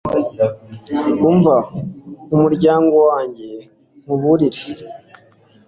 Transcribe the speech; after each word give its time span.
umva, 1.29 1.55
muryango 2.41 2.95
wanjye, 3.09 3.49
nkuburire 4.03 4.61